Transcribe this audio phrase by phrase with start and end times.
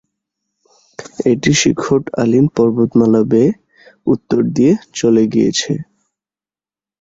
[1.31, 3.49] এটি শিখোট-আলিন পর্বতমালা বেয়ে
[4.07, 5.71] উত্তর দিয়ে চলে গিয়েছে।